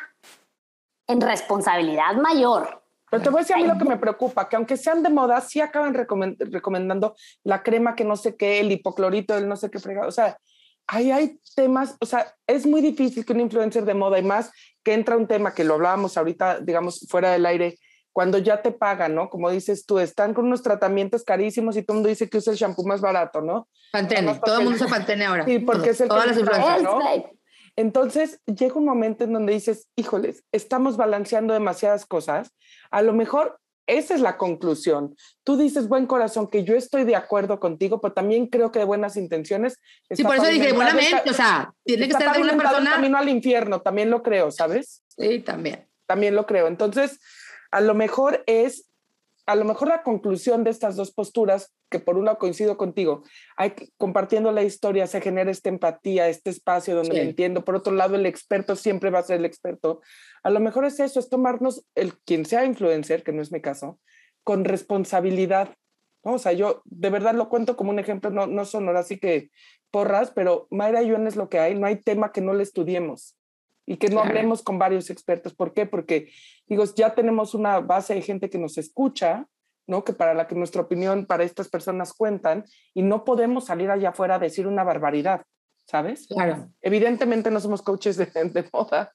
[1.07, 2.83] en responsabilidad mayor.
[3.11, 5.11] Pero te voy a decir a mí lo que me preocupa, que aunque sean de
[5.11, 9.71] moda, sí acaban recomendando la crema que no sé qué, el hipoclorito, el no sé
[9.71, 10.09] qué fregado.
[10.09, 10.37] O sea,
[10.87, 14.51] ahí hay temas, o sea, es muy difícil que un influencer de moda y más
[14.83, 17.79] que entra un tema que lo hablábamos ahorita, digamos, fuera del aire,
[18.13, 19.29] cuando ya te pagan, ¿no?
[19.29, 22.53] Como dices tú, están con unos tratamientos carísimos y todo el mundo dice que usa
[22.53, 23.69] el shampoo más barato, ¿no?
[23.91, 25.45] Pantene, todo el mundo usa Pantene ahora.
[25.45, 27.01] Sí, porque es el Todas las ¿no?
[27.77, 32.55] Entonces llega un momento en donde dices, híjoles, estamos balanceando demasiadas cosas.
[32.93, 35.17] A lo mejor esa es la conclusión.
[35.45, 38.85] Tú dices, buen corazón, que yo estoy de acuerdo contigo, pero también creo que de
[38.85, 39.79] buenas intenciones.
[40.11, 42.93] Sí, por eso dije, buenamente, o sea, tiene que estar de una persona.
[42.93, 45.03] camino al infierno, también lo creo, ¿sabes?
[45.09, 45.87] Sí, también.
[46.07, 46.67] También lo creo.
[46.67, 47.21] Entonces,
[47.71, 48.91] a lo mejor es
[49.47, 53.23] a lo mejor la conclusión de estas dos posturas, que por un lado coincido contigo,
[53.57, 57.65] hay compartiendo la historia se genera esta empatía, este espacio donde me entiendo.
[57.65, 60.01] Por otro lado, el experto siempre va a ser el experto.
[60.43, 63.61] A lo mejor es eso, es tomarnos el quien sea influencer, que no es mi
[63.61, 63.99] caso,
[64.43, 65.75] con responsabilidad.
[66.23, 69.19] O sea, yo de verdad lo cuento como un ejemplo, no, no son ahora sí
[69.19, 69.51] que
[69.91, 72.63] porras, pero Mayra y yo es lo que hay, no hay tema que no le
[72.63, 73.37] estudiemos
[73.87, 75.55] y que no hablemos con varios expertos.
[75.55, 75.87] ¿Por qué?
[75.87, 76.31] Porque,
[76.67, 79.47] digo, ya tenemos una base de gente que nos escucha,
[79.87, 80.05] ¿no?
[80.05, 84.11] Que para la que nuestra opinión para estas personas cuentan y no podemos salir allá
[84.11, 85.43] afuera a decir una barbaridad,
[85.87, 86.27] ¿sabes?
[86.27, 86.71] Claro.
[86.81, 89.13] Evidentemente no somos coaches de, de moda,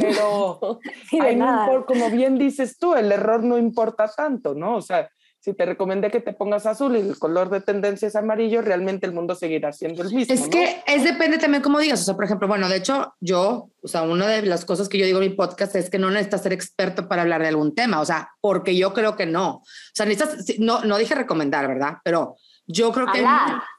[0.00, 0.70] pero
[1.86, 4.76] como bien dices tú, el error no importa tanto, ¿no?
[4.76, 5.10] O sea,
[5.48, 9.06] si te recomendé que te pongas azul y el color de tendencia es amarillo, realmente
[9.06, 10.34] el mundo seguirá siendo el mismo.
[10.34, 12.02] Es que es depende también cómo digas.
[12.02, 14.98] O sea, por ejemplo, bueno, de hecho, yo, o sea, una de las cosas que
[14.98, 17.74] yo digo en mi podcast es que no necesitas ser experto para hablar de algún
[17.74, 18.00] tema.
[18.00, 19.48] O sea, porque yo creo que no.
[19.54, 21.94] O sea, necesitas, no, no dije recomendar, ¿verdad?
[22.04, 23.24] Pero yo creo que,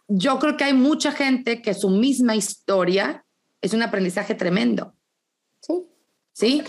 [0.07, 3.23] yo creo que hay mucha gente que su misma historia
[3.61, 4.95] es un aprendizaje tremendo.
[5.61, 5.85] Sí.
[6.33, 6.63] Sí.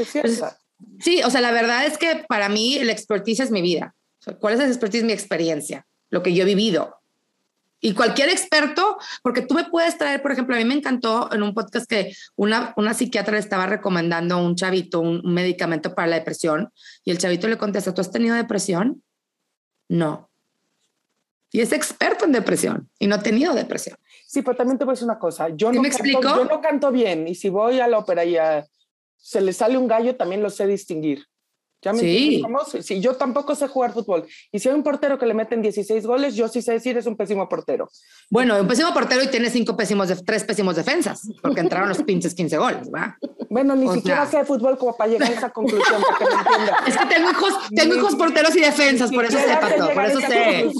[0.98, 3.94] sí, o sea, la verdad es que para mí el expertise es mi vida.
[4.38, 5.04] ¿Cuál es esa expertise?
[5.04, 7.00] Mi experiencia, lo que yo he vivido.
[7.82, 11.42] Y cualquier experto, porque tú me puedes traer, por ejemplo, a mí me encantó en
[11.42, 16.08] un podcast que una, una psiquiatra le estaba recomendando a un chavito un, medicamento para
[16.08, 16.70] la depresión
[17.04, 19.02] y el chavito le contesta, ¿tú has tenido depresión?
[19.88, 20.28] No.
[21.50, 23.96] Y es experto en depresión y no ha tenido depresión.
[24.26, 25.48] Sí, pero también te voy a decir una cosa.
[25.48, 28.36] Yo, no me canto, yo no canto bien y si voy a la ópera y
[29.16, 31.29] se le sale un gallo, también lo sé distinguir.
[31.82, 32.42] ¿Ya me sí.
[32.82, 34.26] Si yo tampoco sé jugar fútbol.
[34.52, 37.06] Y si hay un portero que le meten 16 goles, yo sí sé decir es
[37.06, 37.88] un pésimo portero.
[38.28, 42.02] Bueno, un pésimo portero y tiene cinco pésimos, de, tres pésimos defensas, porque entraron los
[42.02, 43.16] pinches 15 goles, ¿va?
[43.48, 46.76] Bueno, ni siquiera sé fútbol como para llegar a esa conclusión, para que me entienda.
[46.86, 50.20] Es que tengo hijos, tengo hijos porteros y defensas, por eso sé, Pato, por eso
[50.20, 50.70] sé.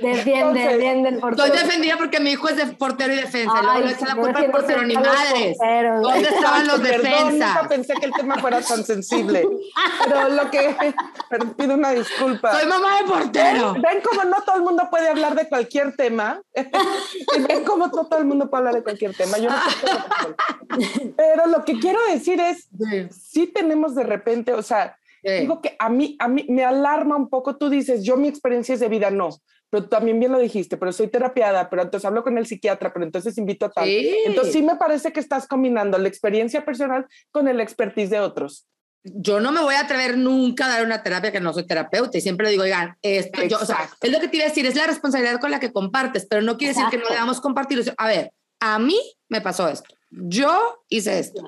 [0.00, 1.44] Defiende, defiende el portero.
[1.44, 3.52] Estoy defendida porque mi hijo es de portero y defensa.
[3.54, 5.58] Ay, Luego le echa la culpa al portero, ni madres.
[6.02, 7.32] ¿Dónde estaban los defensas?
[7.32, 9.46] Nunca pensé que el tema fuera tan sensible.
[10.04, 10.76] Pero lo que
[11.56, 12.58] pido una disculpa.
[12.58, 13.72] Soy mamá de portero.
[13.74, 16.42] Ven, cómo no todo el mundo puede hablar de cualquier tema.
[17.48, 19.38] ven cómo no todo el mundo puede hablar de cualquier tema.
[19.38, 22.68] Yo no sé Pero lo que quiero decir es,
[23.10, 23.46] sí.
[23.46, 27.56] tenemos de repente, o sea, digo que a mí, a mí me alarma un poco.
[27.56, 29.30] Tú dices, yo mi experiencia es de vida, no
[29.70, 33.04] pero también bien lo dijiste, pero soy terapiada, pero entonces hablo con el psiquiatra, pero
[33.04, 33.88] entonces invito a tal.
[33.88, 38.66] Entonces sí me parece que estás combinando la experiencia personal con el expertise de otros
[39.02, 42.18] yo no me voy a atrever nunca a dar una terapia que no soy terapeuta
[42.18, 44.48] y siempre le digo, oigan, esto, yo, o sea, es lo que te iba a
[44.48, 47.14] decir, es la responsabilidad con la que compartes, pero no quiere decir que no le
[47.14, 47.94] damos compartir.
[47.96, 51.42] A ver, a mí me pasó esto, yo hice esto,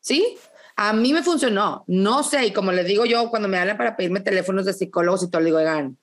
[0.00, 0.36] ¿sí?
[0.76, 3.96] A mí me funcionó, no sé, y como les digo yo, cuando me hablan para
[3.96, 5.96] pedirme teléfonos de psicólogos y todo, le digo, oigan,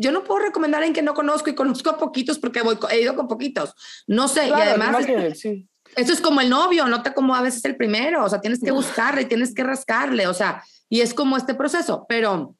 [0.00, 3.02] yo no puedo recomendar alguien que no conozco y conozco a poquitos porque voy, he
[3.02, 3.74] ido con poquitos,
[4.06, 4.96] no sé, y además...
[5.34, 8.40] sí eso es como el novio, no te como a veces el primero, o sea,
[8.40, 12.54] tienes que buscarle, tienes que rascarle, o sea, y es como este proceso, pero,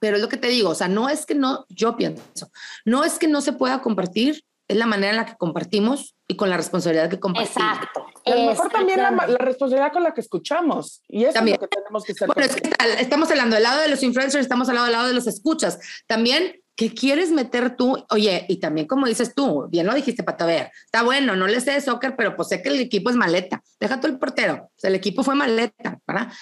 [0.00, 2.50] pero es lo que te digo, o sea, no es que no, yo pienso,
[2.84, 6.36] no es que no se pueda compartir, es la manera en la que compartimos y
[6.36, 7.56] con la responsabilidad que compartimos.
[7.56, 8.06] Exacto.
[8.24, 11.02] Y a lo mejor también la, responsabilidad con la que escuchamos.
[11.06, 11.56] Y eso también.
[11.56, 12.28] es lo que tenemos que ser.
[12.28, 15.12] Bueno, es que estamos hablando del lado de los influencers, estamos hablando del lado de
[15.12, 15.78] los escuchas.
[16.06, 18.04] También ¿Qué quieres meter tú?
[18.10, 21.60] Oye, y también como dices tú, bien lo dijiste, para ver, está bueno, no le
[21.60, 23.62] sé de soccer, pero pues sé que el equipo es maleta.
[23.78, 26.32] Deja tú el portero, el equipo fue maleta, ¿verdad?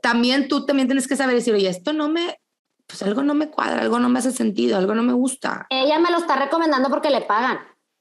[0.00, 2.40] También tú también tienes que saber decir, oye, esto no me,
[2.86, 5.66] pues algo no me cuadra, algo no me hace sentido, algo no me gusta.
[5.68, 7.58] Ella me lo está recomendando porque le pagan.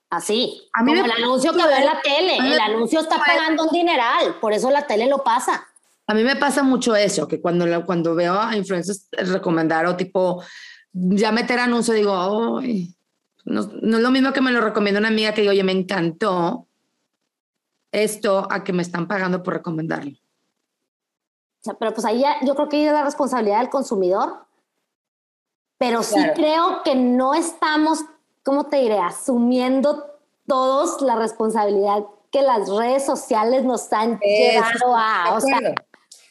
[0.09, 3.65] Así, a mí como el anuncio que veo en la tele, el anuncio está pagando
[3.65, 5.67] un dineral, por eso la tele lo pasa.
[6.07, 10.43] A mí me pasa mucho eso, que cuando, cuando veo a influencers recomendar o tipo,
[10.95, 12.61] ya meter anuncio, digo,
[13.43, 16.67] no, es lo mismo que me lo recomienda una amiga que digo, oye, me encantó
[17.91, 20.11] esto a que me están pagando por recomendarlo.
[20.11, 24.45] O sea, pero pues ahí ya, yo creo que ahí es la responsabilidad del consumidor,
[25.77, 27.99] pero sí creo que no estamos,
[28.43, 30.05] ¿cómo te diré?, asumiendo
[30.47, 35.59] todos la responsabilidad que las redes sociales nos han llevado a, o sea,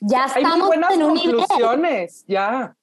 [0.01, 2.75] ya estamos en un conclusiones, ya.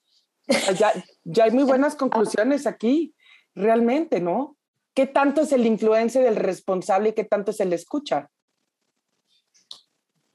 [0.78, 3.14] Ya ya hay muy buenas conclusiones aquí,
[3.56, 4.58] realmente, ¿no?
[4.94, 8.30] ¿Qué tanto es el influencia del responsable y qué tanto es el escucha?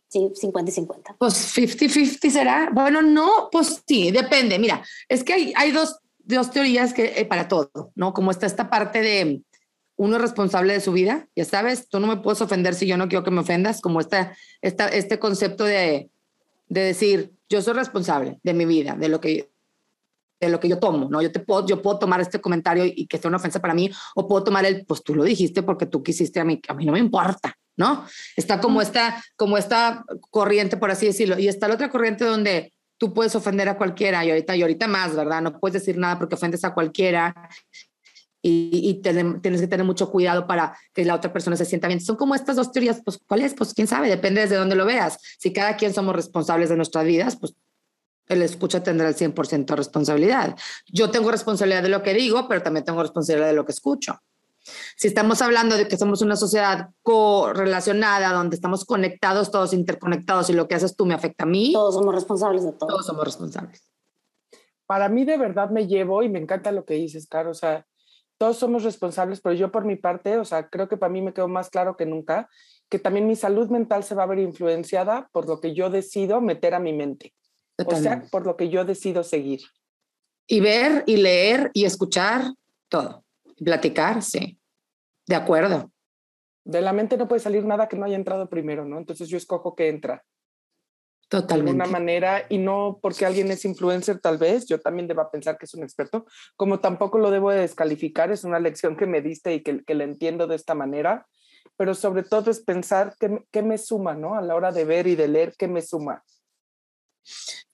[0.09, 1.17] Sí, 50 y 50.
[1.19, 2.71] Pues 50-50 será.
[2.73, 4.59] Bueno, no, pues sí, depende.
[4.59, 8.15] Mira, es que hay, hay dos, dos teorías que, eh, para todo, ¿no?
[8.15, 9.43] Como está esta parte de
[9.97, 12.99] uno es responsable de su vida, ya sabes, tú no me puedes ofender si yo
[12.99, 16.11] no quiero que me ofendas, como esta, esta, este concepto de,
[16.69, 19.49] de decir, yo soy responsable de mi vida, de lo que
[20.41, 21.23] de lo que yo tomo, ¿no?
[21.23, 23.91] Yo, te puedo, yo puedo tomar este comentario y, que sea una ofensa para mí,
[24.15, 26.85] o puedo tomar el, pues tú lo dijiste porque tú quisiste a mí, a mí
[26.85, 28.05] no me importa, ¿no?
[28.37, 32.73] Está como esta, como esta corriente, por así decirlo, y está la otra corriente donde
[32.99, 35.43] tú puedes ofender a cualquiera, y ahorita, y ahorita más, ¿verdad?
[35.43, 37.35] No puedes decir nada porque ofendes a cualquiera,
[38.49, 42.01] y, tienes que tener mucho cuidado para que la otra persona se sienta bien.
[42.01, 43.55] Son como estas dos teorías, pues ¿cuál es?
[43.55, 45.19] Pues quién sabe, depende desde dónde lo veas.
[45.39, 47.55] Si cada quien somos responsables de nuestras vidas, pues
[48.29, 50.57] el escucha tendrá el 100% de responsabilidad.
[50.87, 54.21] Yo tengo responsabilidad de lo que digo, pero también tengo responsabilidad de lo que escucho.
[54.97, 60.55] Si estamos hablando de que somos una sociedad correlacionada, donde estamos conectados, todos interconectados, y
[60.55, 61.73] lo que haces tú me afecta a mí.
[61.73, 62.89] Todos somos responsables de todo.
[62.89, 63.83] Todos somos responsables.
[64.87, 67.51] Para mí de verdad me llevo y me encanta lo que dices, Caro.
[67.51, 67.87] O sea,
[68.39, 71.33] todos somos responsables, pero yo por mi parte, o sea, creo que para mí me
[71.33, 72.49] quedó más claro que nunca
[72.89, 76.41] que también mi salud mental se va a ver influenciada por lo que yo decido
[76.41, 77.35] meter a mi mente.
[77.85, 79.61] O sea, por lo que yo decido seguir.
[80.47, 82.53] Y ver y leer y escuchar
[82.89, 83.25] todo.
[83.63, 84.59] Platicar, sí.
[85.27, 85.91] De acuerdo.
[86.65, 88.99] De la mente no puede salir nada que no haya entrado primero, ¿no?
[88.99, 90.25] Entonces yo escojo que entra.
[91.29, 91.73] Totalmente.
[91.73, 95.59] De alguna manera, y no porque alguien es influencer, tal vez, yo también deba pensar
[95.59, 99.21] que es un experto, como tampoco lo debo de descalificar, es una lección que me
[99.21, 101.27] diste y que, que le entiendo de esta manera,
[101.77, 104.37] pero sobre todo es pensar qué, qué me suma, ¿no?
[104.37, 106.23] A la hora de ver y de leer, qué me suma.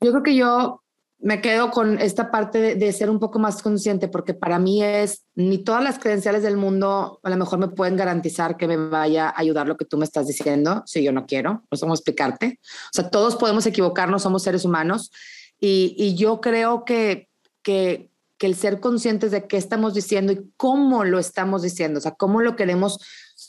[0.01, 0.83] Yo creo que yo
[1.23, 5.25] me quedo con esta parte de, ser un poco más consciente, porque para mí es,
[5.37, 9.29] ni todas las credenciales del mundo a lo mejor me pueden garantizar que me vaya
[9.29, 12.59] a ayudar lo que tú me estás diciendo, si yo no quiero, no cómo explicarte.
[12.65, 15.13] O sea, todos podemos equivocarnos, somos seres humanos,
[15.61, 17.29] Y, y yo creo que,
[17.63, 22.03] que, que el ser conscientes de qué estamos diciendo y cómo lo estamos diciendo, o
[22.03, 22.99] sea, cómo lo queremos,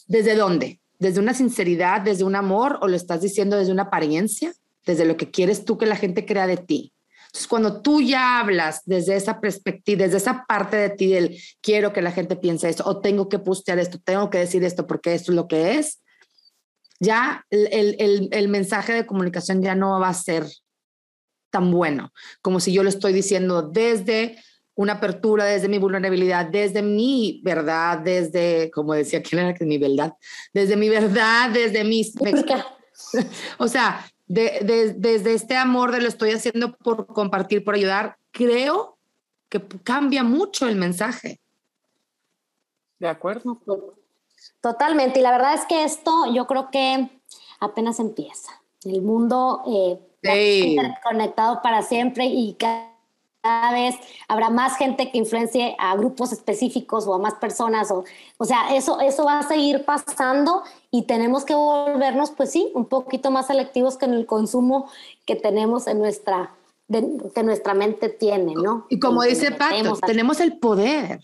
[0.06, 4.54] desde dónde, desde una sinceridad, desde un amor, o lo estás diciendo desde una apariencia,
[4.86, 6.93] desde lo que quieres tú que la gente crea de ti.
[7.28, 11.91] Entonces, cuando tú ya hablas desde esa perspectiva, desde esa parte de ti del quiero
[11.91, 15.15] que la gente piense esto, o tengo que postear esto, tengo que decir esto porque
[15.15, 16.02] esto es lo que es,
[17.00, 20.46] ya el, el, el mensaje de comunicación ya no va a ser
[21.50, 24.38] tan bueno como si yo lo estoy diciendo desde
[24.76, 29.78] una apertura desde mi vulnerabilidad, desde mi verdad, desde, como decía, ¿quién era que mi
[29.78, 30.13] verdad?
[30.54, 32.13] Desde mi verdad, desde mis...
[33.58, 38.98] o sea, desde este amor de lo estoy haciendo por compartir, por ayudar, creo
[39.50, 41.40] que cambia mucho el mensaje.
[43.00, 43.60] De acuerdo.
[44.62, 45.20] Totalmente.
[45.20, 47.10] Y la verdad es que esto yo creo que
[47.60, 48.62] apenas empieza.
[48.86, 50.00] El mundo eh,
[51.04, 52.93] conectado para siempre y cada
[53.44, 53.96] cada vez
[54.30, 57.92] habrá más gente que influencie a grupos específicos o a más personas.
[57.92, 58.06] O,
[58.38, 62.86] o sea, eso, eso va a seguir pasando y tenemos que volvernos, pues sí, un
[62.86, 64.90] poquito más selectivos con el consumo
[65.26, 66.56] que tenemos en nuestra,
[66.90, 68.88] que nuestra mente tiene, ¿no?
[68.90, 71.20] Y como dice Pato, tenemos el poder.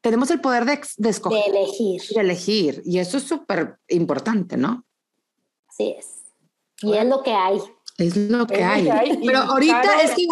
[0.00, 1.52] Tenemos el poder de, de escoger.
[1.52, 2.02] De elegir.
[2.14, 2.82] De elegir.
[2.84, 4.84] Y eso es súper importante, ¿no?
[5.68, 6.22] Así es.
[6.82, 7.60] Y es lo que hay.
[7.98, 8.88] Es lo que, hay.
[9.24, 10.26] Pero ahorita es que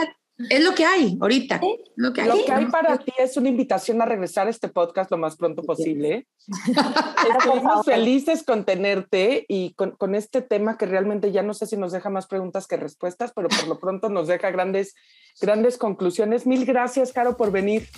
[0.48, 1.60] es lo que hay ahorita.
[1.96, 2.66] Lo que hay.
[2.66, 6.26] para ti es una invitación a regresar a este podcast lo más pronto posible.
[6.68, 11.76] Estamos felices con tenerte y con, con, este tema que realmente ya no sé si
[11.76, 14.94] nos deja más preguntas que respuestas, pero por lo pronto nos deja grandes,
[15.40, 16.46] grandes conclusiones.
[16.46, 17.88] Mil gracias, Caro, por venir.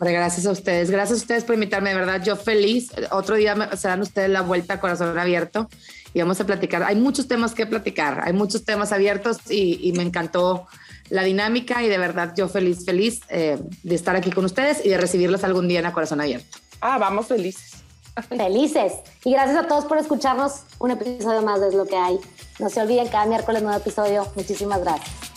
[0.00, 2.90] Gracias a ustedes, gracias a ustedes por invitarme, de verdad, yo feliz.
[3.12, 5.68] Otro día se dan ustedes la vuelta a corazón abierto
[6.12, 6.82] y vamos a platicar.
[6.82, 10.66] Hay muchos temas que platicar, hay muchos temas abiertos y, y me encantó
[11.10, 14.88] la dinámica y de verdad yo feliz, feliz eh, de estar aquí con ustedes y
[14.88, 16.58] de recibirlos algún día en a corazón abierto.
[16.80, 17.82] Ah, vamos felices.
[18.28, 18.92] Felices.
[19.24, 22.18] Y gracias a todos por escucharnos un episodio más de Es lo que hay.
[22.58, 24.26] No se olviden, cada miércoles nuevo episodio.
[24.36, 25.31] Muchísimas gracias.